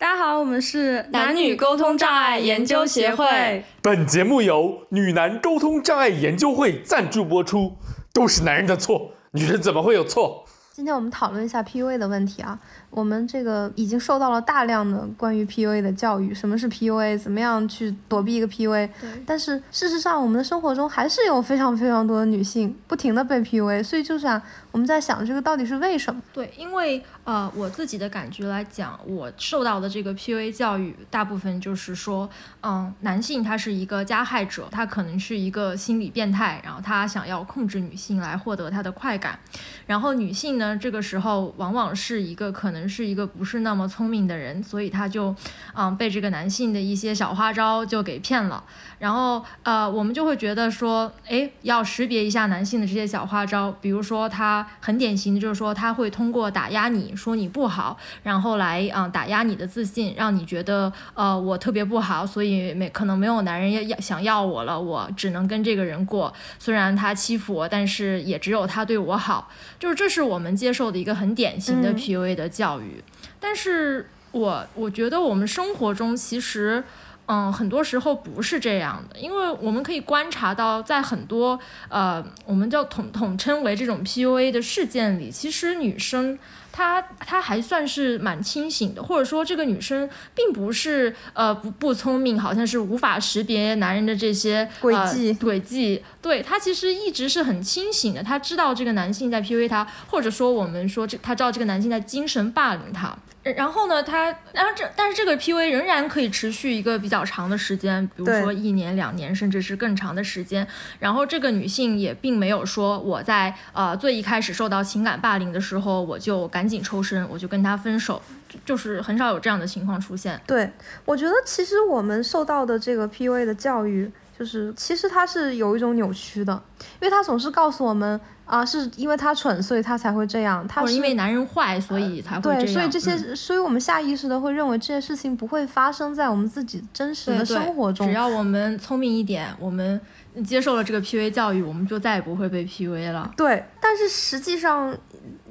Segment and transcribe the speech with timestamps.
[0.00, 3.64] 大家好，我们是男女沟通障碍研究协会。
[3.82, 7.76] 本节目由女男沟通障碍研究会赞助播出。
[8.12, 10.44] 都是男人的错，女人怎么会有错？
[10.72, 12.56] 今天我们讨论一下 PUA 的问题啊。
[12.90, 18.88] 我们这个已经受到了大量的关于 PUA 的教育，什么是 PUA，怎么样去躲避一个 PUA。
[19.00, 19.10] 对。
[19.26, 24.40] 但是事实上，我们的生活中还是有非常非常多的女性不停的被 PUA，所以就是啊，
[24.70, 26.22] 我们在想这个到底是为什么？
[26.32, 32.26] 对，因为呃，我自己的感觉来讲，我受到的这个 PUA 教育，大部分就是说，
[32.62, 39.38] 嗯，男性他是一个加害者，他可能是一个心理变态，然后他想要控制女性来获得他的快感，
[39.86, 40.74] 然后女性呢。
[40.78, 45.36] 这个时候往往是一个可能是一个不是那么聪明的人，所以他就，
[45.74, 48.64] 嗯，被这个男性的一些小花招就给骗了。
[48.98, 53.70] 然后，呃，我们就会觉得说，哎，要识别一下男性的这些小花招。
[53.82, 66.32] 比如说，他很典型的就是说，他会通过打压你说你不好，然后来，嗯，打压你的自信，让你觉得，呃，我特别不好，所以没可能没有男人要要想要我了，我只能跟这个人过。
[66.58, 69.50] 虽然他欺负我，但是也只有他对我好。
[69.78, 73.02] 就是这是我们接受的一个很典型的 PUA 的教育。
[73.40, 76.84] 但是我我觉得我们生活中其实。
[77.30, 81.60] 嗯，很多时候不是这样的，因为我们可以观察到，在很多
[81.90, 86.38] 呃，我们叫统统称为这种 PUA 的事件里，其实女生
[86.78, 103.16] 她她还算是蛮清醒的，或者说这个女生并不是呃不不聪明，好像是无法识别男人的这些轨迹轨迹，对她其实一直是很清醒的，她知道这个男性在 PUA 她，或者说我们说这她知道这个男性在精神霸凌她。
[103.52, 110.66] 然后呢，他，然后这，但是这个 PUA 仍然可以持续一个比较长的时间，比如说一年、两年，甚至是更长的时间。
[110.98, 118.20] 然后这个女性也并没有说我在呃最一开始受到情感霸凌的时候，我就赶紧抽身，我就跟他分手，
[118.64, 120.40] 就是很少有这样的情况出现。
[120.46, 120.70] 对，
[121.04, 126.62] 我觉得其实我们受到的这个 PUA 的教育，就是其实他是有一种扭曲的，
[127.00, 128.20] 因为他总是告诉我们。
[128.48, 130.66] 啊，是因为他蠢，所以他才会这样。
[130.66, 132.64] 他是因为男人坏，所以才会这样。
[132.64, 138.06] 对，所以这些，所以我们下意识的会认为这些事情不会发生在我们自己真实的生活中。
[138.06, 140.00] 只要我们聪明一点，我们
[140.46, 143.30] 接受了这个 PUA 教育，我们就再也不会被 PUA 了。
[143.36, 144.96] 对，但是实际上，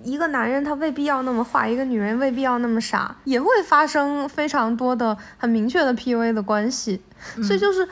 [0.04, 7.00] 一个男人他未必要那么坏，一个女人未必要那么傻，也会发生非常多的很明确的 PUA 的关系。
[7.44, 7.88] 所以就是。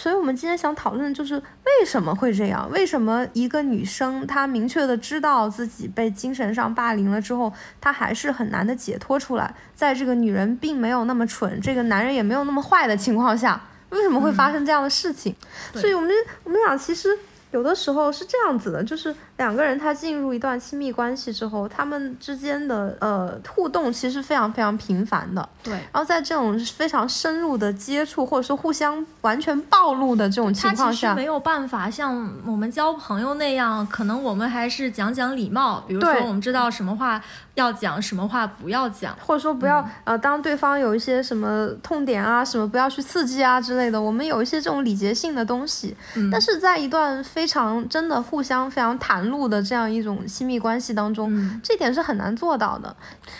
[0.00, 2.70] 所以，我们今天想讨论的就是为什么会这样？
[2.70, 9.52] 为什么一个女生她明确的知道自己被精神上霸凌了之后，她还是很难的解脱出来？
[9.74, 13.60] 在这个女人并没有那么蠢，这个男人也没有那么坏的情况下，
[13.90, 15.34] 为什么会发生这样的事情？
[15.72, 16.08] 所以，我们
[16.44, 17.08] 我们俩其实
[17.50, 19.14] 有的时候是这样子的，就是。
[19.38, 25.48] 两个人他进入一段亲密关系之后，他们之间的呃互动其实非常非常频繁的。
[25.62, 25.72] 对。
[25.74, 37.22] 然后在这种非常深入的接触，或者说互相完全暴露的这种情况下，没有办法像我们交朋友那样，可能我们还是讲讲礼貌，比如说我们知道什么话
[37.54, 45.96] 要讲，什么话不要讲，或者说不要呃当对方有一些什么痛点啊，什么不要去刺激啊之类的，我们有一些这种礼节性的东西。
[46.16, 46.28] 嗯。
[46.28, 52.96] 但是在一段非常真的互相非常袒露的这样一种亲密关系当中，这点是很难做到的。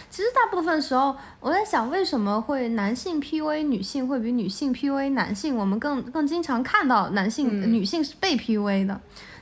[0.09, 5.57] 其实大部分时候，我在想，为什么会男性 PUA 女性会比女性 PUA 男性？
[5.57, 9.01] 我们更更经常看到男性、女性是被 PUA 的。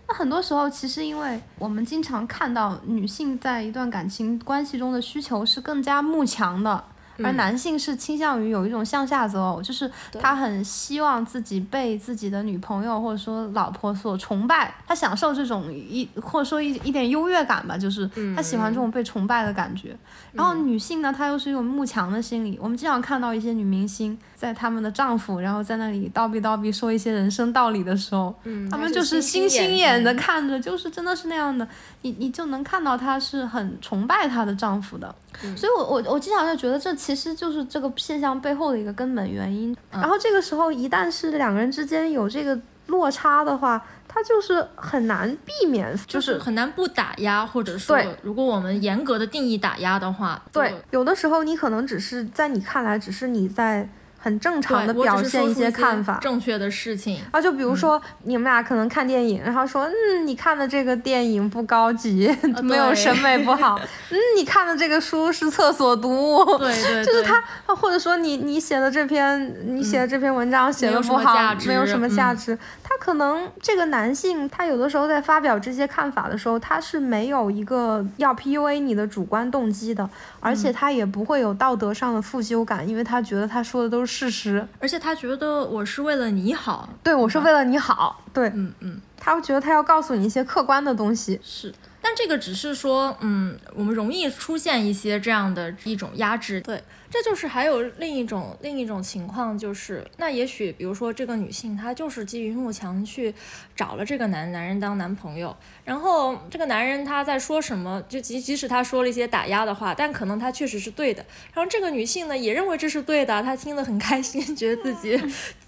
[0.09, 6.83] 那很多时候，其实因为我们经常看到女性在一段感情关系中的需求是更加慕强的。
[7.22, 9.91] 而男性是倾向于有一种向下择偶，就是
[10.21, 19.97] 他很希望自己被自己的女朋友或者说老婆所崇拜，他享受这种一或者说一一点优越感吧，就是他喜欢这种被崇拜的感觉。
[20.32, 22.59] 然后女性呢，她又是一种慕强的心理。
[22.60, 28.34] 我们经常看到一些女明星在他们的丈夫，然后在那里叨逼叨逼说一些人生道理的时候，
[28.71, 31.66] 他们就是星星眼的看着，就是真的是那样的，
[32.03, 35.15] 你你就能看到她是很崇拜她的丈夫的。
[35.55, 39.76] 所以，我我我经常就觉得这其实就是这个现象背后的一个根本原因。
[39.93, 57.40] 然后这个时候，一旦是两个人之间有这个落差的话，它就是很难避免，就是很难不打压，或者说，如果我们严格的定义打压的话，对，有的时候你可能只是在你看来，只是你在很正常的表现一些看法，正确的事情啊。
[57.40, 63.80] 就比如说你们俩可能看电影，然后说，嗯，你看的这个电影不高级， 没有审美不好。
[64.10, 66.44] 嗯，你看的这个书是厕所读物。
[66.58, 67.42] 对对，就是他，
[67.74, 72.58] 或者说你你写的这篇你写的这篇文章写的不好，没有什么价值。
[72.82, 80.08] 他可能这个男性，他有的时候在发表这些看法的时候，他是没有一个要 PUA 你的主观动机的，
[80.40, 91.75] 而且他也不会有道德上的负疚感，因为他觉得他说的都是事实，而且他觉得我是为了你好，对我是为了你好，对，嗯嗯，他会觉得他要告诉你一些客观的东西，是。
[92.00, 96.61] 但这个只是说，嗯，我们容易出现一些这样的一种压制。
[96.61, 96.81] 对，
[97.16, 103.34] 这就是还有另一种另一种情况，就是那也许，比如说这个女性她就是基于慕强去
[103.74, 111.24] 找了这个男男人当男朋友，然后这个男人他在说什么，就即即使他说了一些打压的话，但可能他确实是对的。
[111.54, 115.18] 然后这个女性呢也认为这是对的，她听得很开心， 觉得自己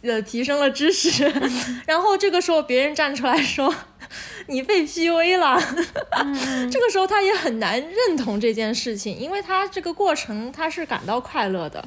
[0.02, 1.24] 呃提升了知识。
[1.88, 3.74] 然后这个时候别人站出来说。
[4.46, 5.60] 你被 PUA 了，
[6.72, 11.84] 这个时候他也很难认同这件事情，因为他这个过程他是感到快乐的。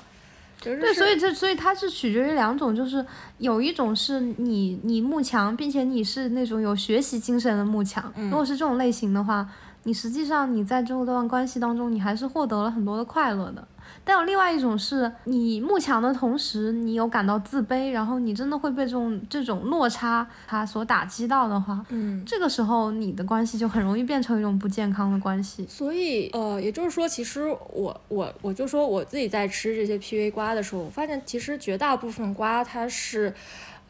[0.64, 3.04] 对，所以这所以它是取决于两种，就是
[3.40, 8.14] 有一种是你你慕强，并且你是那种有学习精神的慕强。
[8.16, 9.50] 如果是这种类型的话，
[9.86, 13.68] 你实际上你在这段关系当中，你还是获得了很多的快乐的。
[14.04, 25.66] 但有另外一种是，你慕强的同时，你有感到自卑，然后你真的会被这种这种落差它所打击到的话，嗯，这个时候你的关系就很容易变成一种不健康的关系。
[25.70, 33.34] 所以，呃，也就是说，其实我我我就说我自己在吃这些 PV 瓜的时候，我发现其实绝大部分瓜它是。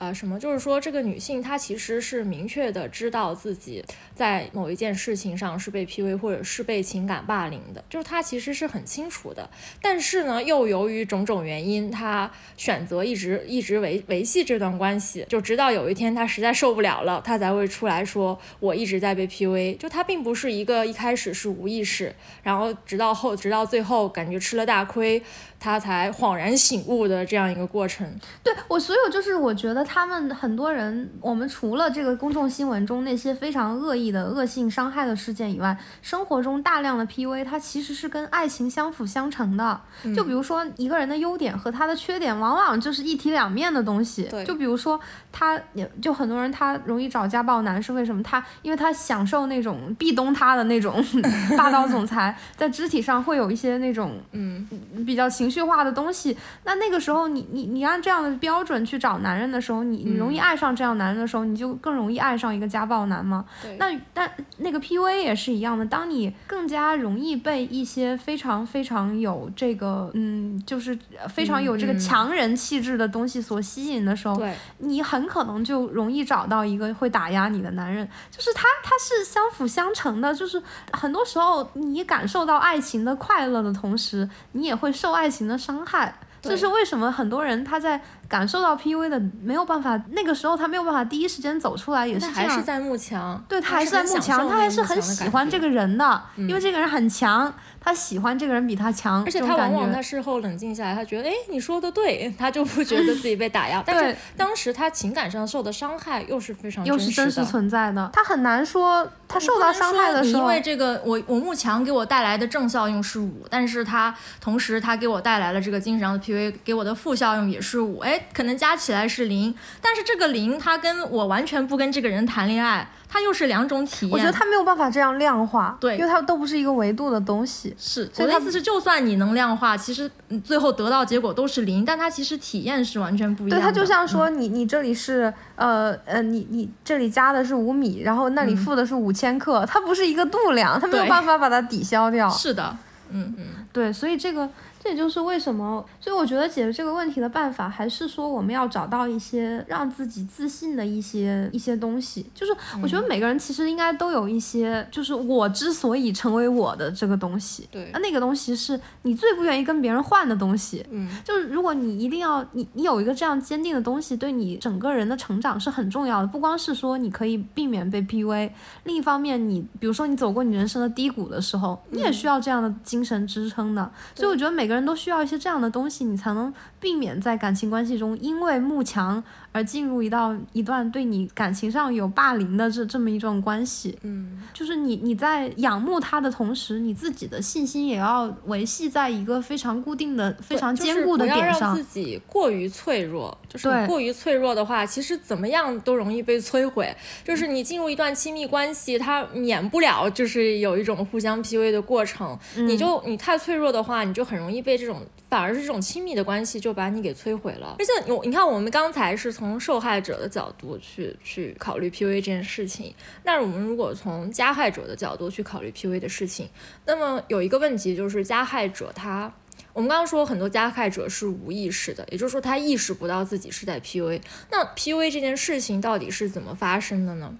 [0.01, 0.39] 啊，什么？
[0.39, 9.47] 就是说，这个女性她其实是明确的知道自己在某一件事情上是被 PUA 或者是被情感霸凌的，就是她其实是很清楚的。
[9.79, 19.77] 但是呢，又由于种种原因，她选择一直一直维维系这段关系，就直到有一天她实在受不了了，她才会出来说我一直在被 PUA。
[19.77, 22.11] 就她并不是一个一开始是无意识，
[22.41, 25.21] 然后直到后直到最后感觉吃了大亏。
[25.63, 28.11] 他才恍然醒悟的这样一个过程。
[28.41, 39.81] 对我，所有就是我觉得他们很多人，我们除了这个公众新闻中那些非常恶意的恶性伤害的事件以外，生活中大量的 PUA，它其实是跟爱情相辅相成的。
[40.15, 44.29] 就比如说一个人的优点和他的缺点，往往就是一体两面的东西。
[44.47, 44.99] 就比如说
[45.31, 48.23] 他，也就很多人他容易找家暴男是为什么？
[48.23, 51.03] 他因为他享受那种壁咚他的那种
[51.57, 54.67] 霸道总裁，在肢体上会有一些那种嗯
[55.05, 55.51] 比较情。
[55.51, 63.45] 绪化的东西，那那个时候你你你按这样的标准去找男人的时候，你你容易爱上这样男人的时候，你就更容易爱上一个家暴男吗？
[63.77, 70.97] 那但那个 PUA 也是一样的，当你更加容易被一些非常非常有这个嗯，就是
[71.27, 74.41] 非常有这个强人气质的东西所吸引的时候，
[74.77, 78.07] 你很可能就容易找到一个会打压你的男人。
[78.31, 80.61] 就是他他是相辅相成的，就是
[80.93, 85.41] 很多时候你感受到爱情的快乐的同时，你也会受爱情。
[85.41, 88.01] 的伤害，这是为什么很多人他在。
[88.31, 118.27] 感受到 PUA 的没有办法，那个时候他没有办法第一时间走出来，也是还是在慕强，对他还是在慕强，他还是很喜欢这个人的，因为这个人很强，他喜欢这个人比他强，而且他往往他事后冷静下来，他觉得哎你说的对，他就不觉得自己被打压， 但是当时他情感上受的伤害又是非常又是真实存在的，他很难说他受到伤害的时候，因为这个我我慕强给我带来的正效用是五，但是他同时他给我带来了这个精神上的 PUA，给我的负效用也是五，哎。
[118.33, 122.89] 可能加起来是零，但是这个零，他跟我完全不跟这个人谈恋爱。
[123.13, 127.75] 他又是两种体验，我觉得他没有办法这样量化，对，因为它都不是一个维度的东西。
[127.77, 130.09] 是，我的意思是，就算你能量化，其实
[130.45, 133.61] 最后得到结果都是零，但它其实体验是完全不一样的。
[133.61, 142.27] 对，它就像说，你你这里是呃呃，你你这里加的是五米，然后那里负的是五千克，它不是一个度量，它没有办法把它抵消掉。
[142.29, 142.75] 是的，
[143.11, 144.49] 嗯嗯，对，所以这个。
[144.83, 152.25] 这也就是为什么，所以我觉得解决这个问题的办法，还是说我们要找到一些让自己自信的一些一些东西。
[152.33, 157.69] 就是我觉得每个人其实应该都有一些，就是我之所以成为我的这个东西。
[157.71, 160.83] 对，那那个东西是你最不愿意跟别人换的东西。
[160.89, 166.27] 嗯，就是如果你一定要你你有一个这样坚定的东西，对你整个人的成长是很重要的。
[166.27, 168.49] 不光是说你可以避免被 PUA，
[168.85, 173.91] 另一方面你比如说你走过你人生的低谷的时候，你也需要这样的精神支撑的。
[174.15, 183.97] 所以我觉得每人都需要一些这样的东西，你才能避免在感情关系中因为慕强而进入一道一段对你感情上有霸凌的这这么一种关系。
[184.03, 191.43] 嗯，就是你你在仰慕他的同时，你自己的信心也要维系在一个非常固定的、非常坚固的点上。
[191.43, 196.95] 不要让自己过于脆弱，就是你过于脆弱的话，其实怎么样都容易被摧毁。
[197.23, 202.37] 就是你进入一段亲密关系，它免不了就是有一种互相 PUA 的过程。
[202.55, 207.75] 你就你太脆弱的话，你就很容易被这种反而是这种亲密的关系就把你给摧毁了。
[207.79, 216.49] 而且你你看，我们刚才是从受害者的角度去去考虑 PUA 这件事情，那我们如果从加害者的角度去考虑 PUA 的事情，
[216.85, 219.33] 那么有一个问题就是加害者他。
[219.73, 224.21] 我们刚刚说很多加害者是无意识的，也就是说他意识不到自己是在 PUA。
[224.51, 227.33] 那 PUA 这件事情到底是怎么发生的呢？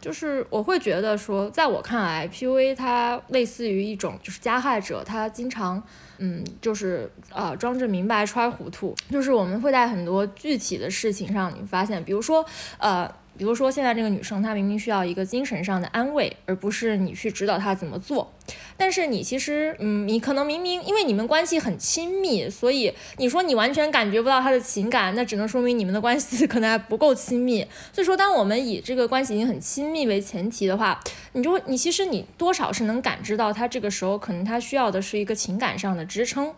[0.00, 5.82] 就是我会觉得说，在我看来，PUA 它类似于一种就是加害者他经常
[6.18, 12.44] 嗯就是呃装着明白揣糊涂，就是我们会在很多具体的事情上，你发现，比如说
[12.78, 13.10] 呃。
[13.38, 18.34] 比如说，现在这个女生她明明需要一个精神上的安慰，而不是你去指导她怎么做。
[18.76, 27.64] 但是你其实，嗯，你可能明明因为你们关系很亲密，所以你说你完全感觉不到她的情感，那只能说明你们的关系可能还不够亲密。
[27.92, 31.00] 所以说，当我们以这个关系已经很亲密为前提的话，
[31.32, 36.52] 你就你其实你多少是能感知到她这个时候可能她需要的是一个情感上的支撑。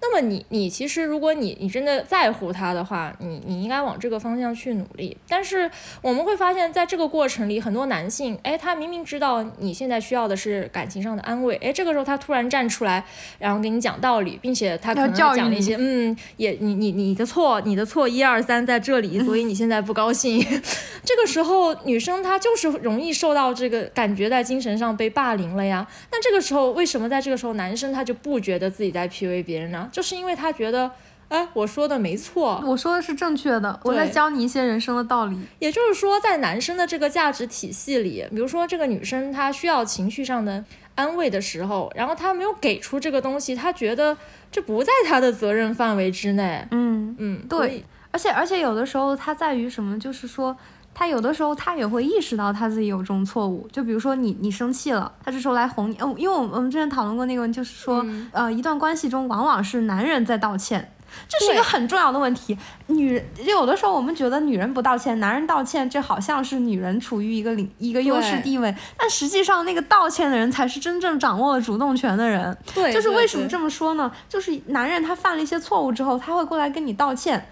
[0.00, 5.16] 那么你你其实如果你你真的在乎他的话，你你应该往这个方向去努力。
[5.28, 13.04] 但是我们会发现，在这个过程里，很多男性，哎，他明明知道你现在需要的是感情上的安慰，哎，这个时候他突然站出来，
[13.38, 20.38] 然后给你讲道理，并且他可能讲了一些，嗯，也你你你的错，你的错，一二三在这里，所以你现在不高兴。
[21.04, 25.86] 这个时候女生她就是容易受到这个感觉在精神上被霸凌了呀。
[26.12, 29.87] 那这个时候为什么在这个时候男生他就不觉得自己在 PUA 别人呢？
[29.90, 30.90] 就是因为他觉得，
[31.28, 35.38] 哎，我说的没错，我说的是正确的，我在教你一些人生的道理。
[35.58, 40.64] 也就是说，在男生的这个价值体系里，比如说这个女生她需要情绪上的
[40.94, 44.16] 安慰的时候，然后她没有给出这个东西，她觉得
[44.50, 46.66] 这不在她的责任范围之内。
[46.70, 47.84] 嗯嗯，对。
[48.10, 50.56] 而且而且有的时候他在于什么，就是说。
[50.94, 60.92] 他有的时候他也会意识到他自己有这种错误，就比如说你你生气了，他这时候来哄你，嗯，因为我们我们之前讨论过那个，就是说，呃，一段关系中往往是男人在道歉，
[61.28, 62.58] 这是一个很重要的问题。
[62.88, 72.56] 女人有的时候我们觉得女人不道歉，男人道歉，这好像是女人处于一个领一个优势地位，但实际上那个道歉的人才是真正掌握了主动权的人。
[72.74, 74.10] 对，就是为什么这么说呢？
[74.28, 77.46] 就是男人他犯了一些错误之后，他会过来跟你道歉。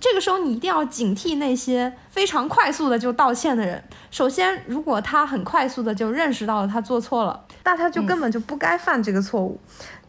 [0.00, 3.82] 这个时候你一定要警惕那些非常快速的就道歉的人。
[4.10, 9.60] 首先，如果他很快速的就认识到了他做错了，那他就根本就不该犯这个错误。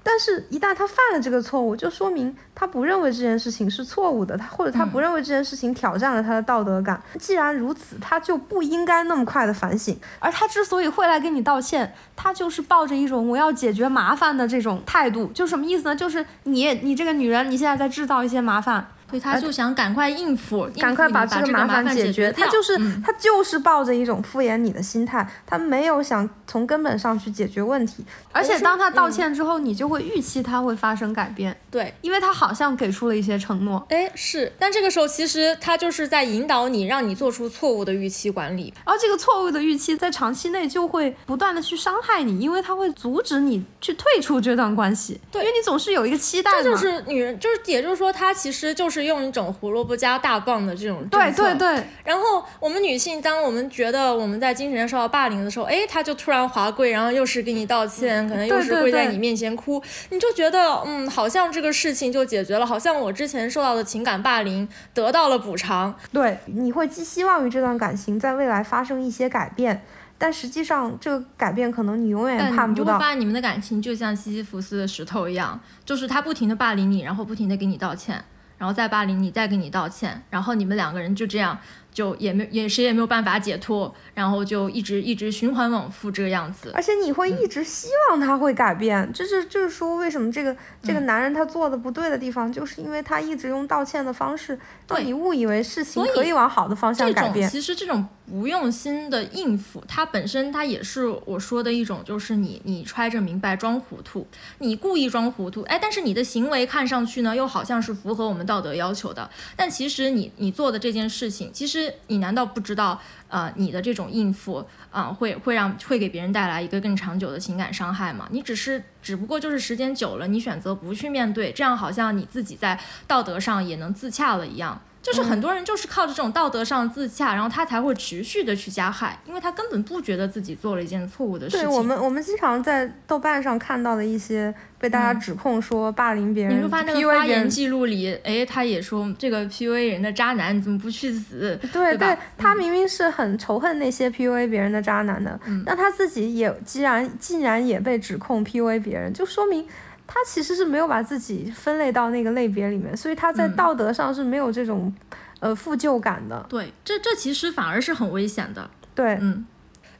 [0.05, 7.01] 但是，一旦他犯了这个错误，就说明他不认为这件事情是错误的，他或者他不认为这件事情挑战了他的道德感。
[7.17, 9.97] 既然如此，他就不应该那么快的反省。
[10.19, 15.27] 而他之所以会来跟你道歉，他就是抱着一种我要解决麻烦的这种态度。
[15.27, 15.95] 就什么意思呢？
[15.95, 18.85] 就是你你这个女人，你现在在制造一些麻烦。
[19.13, 22.31] 所以他就想赶快应付，赶快把这个麻烦解决。
[22.31, 28.03] 他就是他就是抱着一种敷衍你的心态，他没有想从根本上去解决问题。
[28.31, 31.55] 而且当他道歉之后，你就会预期他会发生改变。
[31.73, 33.83] 对，因为他好像给出了一些承诺。
[33.89, 38.71] 哎，是，但这个时候其实他就是在引导你，让你做出错误的预期管理。
[38.83, 45.19] 而这个错误的预期在长期内就会不断的去伤害你，因为他会阻止你去退出这段关系。
[45.31, 65.93] 对，因为你总是有一个期待这就是女人，就是也就是说，他其实就是用一种胡萝卜加大棒的这种对对对，然后我们女性，当我们觉得我们在精神上受到霸凌的时候，哎，他就突然滑跪，然后又是给你道歉，可能又是跪在你面前哭，你就觉得嗯，好像这个事情就解决了，好像我之前受到的情感霸凌得到了补偿。
[66.11, 69.83] 对，你会寄希望于这段感情在未来发生一些改变，
[70.17, 72.67] 但实际上这个改变可能你永远也看不到。
[72.67, 78.23] 你就会发现你们的感情就像西西弗斯的石头一样，就是他不停的霸凌你，然后不停的给你道歉。
[78.55, 81.57] 然后再霸凌你，再给你道歉，然后你们两个人就这样，
[81.93, 86.71] 就也没也谁也没有办法解脱，然后就一直一直循环往复这个样子。
[86.73, 94.59] 而且你会一直希望他会改变，就是就是说，为什么这个这个男人他做的不对的地方，就是因为他一直用道歉的方式
[94.89, 97.49] 让你误以为事情可以往好的方向改变。
[97.49, 98.05] 其实这种。
[98.25, 104.25] 不用心的应付，它本身它也是我说的一种，就是你你揣着明白装糊涂，
[104.59, 118.27] 你故意装糊涂，哎，但是你的行为看上去呢，又好像是符合我们道德要求的，但其实你你做的这件事情，其实你难道不知道，呃，你的这种应付，啊，会会让会给别人带来一个更长久的情感伤害吗？
[118.31, 124.81] 你只是只不过就是时间久了，你选择不去面对，这样好像你自己在道德上也能自洽了一样。
[125.03, 131.67] 就是很多人就是靠着这种道德上自洽，然后他才会持续的去加害，因为他根本不觉得自己做了一件错误的事情。
[131.67, 141.59] 对我们，我们经常在豆瓣上看到的一些被大家指控说霸凌别人、你会发那个发言记录里，哎，他也说这个 PUA 人的渣男怎么不去死？
[141.73, 149.67] 对对，他明明是很仇恨那些 PUA 别人的渣男的，但他自己也既然既然也被指控 PUA 别人，就说明。
[150.05, 154.93] 他其实是没有把自己分类到那个类别里面，所以他在道德上是没有这种，
[155.39, 156.45] 呃负疚感的。
[156.49, 158.69] 对，这这其实反而是很危险的。
[158.93, 159.45] 对，嗯。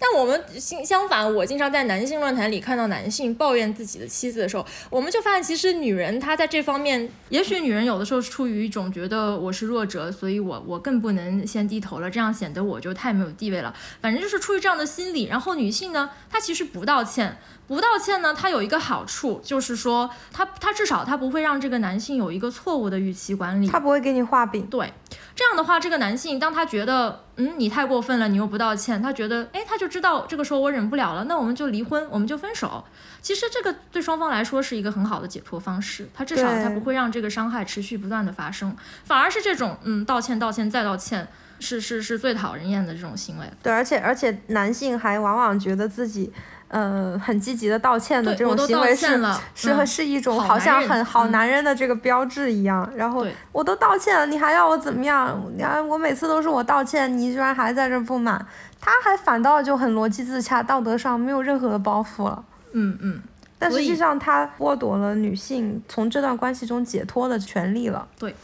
[0.04, 13.74] 但我们相相反，我经常在男性论坛里看到男性抱怨自己的妻子的时候，我们就发现，其实女人她在这方面，也许女人有的时候出于一种觉得我是弱者，所以我我更不能先低头了，这样显得我就太没有地位了。
[14.02, 15.28] 反正就是出于这样的心理。
[15.28, 17.38] 然后女性呢，她其实不道歉。
[17.66, 24.68] 不道歉呢，她有一个好处，就是说，她她至少她不会让这个男性有一个错误的预期管理，他不会给你画饼。
[24.70, 24.92] 对，
[25.36, 32.84] 这样的话，这个男性当他觉得，嗯，你太过分了，你又不道歉，他觉得，哎，他就知道这个时候我忍不了了，那我们就离婚，我们就分手。
[33.22, 41.28] 其实这个对双方来说是一个很好的解脱方式，他至少他不会让这个伤害持续不断的发生，反而是这种，嗯，道歉道歉再道歉，
[41.60, 43.46] 是是是最讨人厌的这种行为。
[43.62, 46.32] 对，而且而且男性还往往觉得自己。
[46.74, 52.92] 呃，很积极的道歉的这种行为是是是一种好像很好男人的这个标志一样。
[52.96, 55.40] 然后我都道歉了，你还要我怎么样？
[55.56, 58.44] 你看我每次都是我道歉，你居然还在这不满，
[58.82, 62.44] 他还反倒就很逻辑自洽，道德上没有任何的包袱了。
[62.72, 63.22] 嗯嗯。
[63.60, 68.08] 但实际上他剥夺了女性从这段关系中解脱的权利了。
[68.18, 68.36] 对。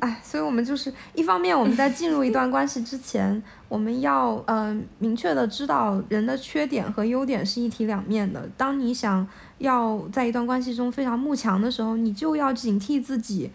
[0.00, 3.42] 哎，所以我们就是一方面我们在进入一段关系之前。
[3.68, 8.48] 我们要呃明确的知道人的缺点和优点是一体两面的。
[8.56, 9.24] 当你想
[9.58, 13.50] 要在一段关系中非常慕强的时候，你就要警惕自己。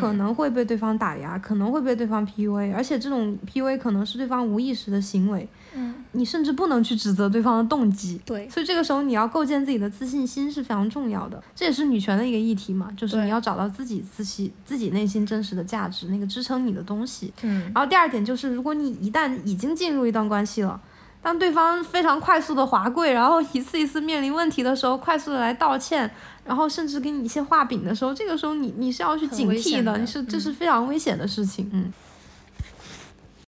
[0.00, 5.48] 可能会被对方打压，可能会被对方 PUA，而且这种 PUA 可能是对方无意识的行为。
[5.76, 8.20] 嗯，你甚至不能去指责对方的动机。
[8.24, 11.42] 对，所以这个时候你要构建自己的自信心是非常重要的。
[11.54, 17.32] 这也是女权的一个议题嘛，就是你要找到自己自信、自己内心真实的价值，那个支撑你的东西。
[17.42, 20.80] 嗯，然后第二点就是，如果你一旦已经进入一段关系了。
[21.22, 26.08] 当对方非常快速的滑跪，然后一次一次面临问题的时候，快速的来道歉，
[26.44, 31.92] 然后甚至给你一些画饼的时候，这个时候你你是要去警惕的，你是这是非常危险的事情，嗯。